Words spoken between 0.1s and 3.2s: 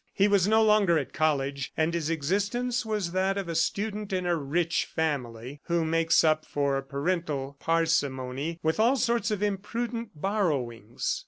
He was no longer at college, and his existence was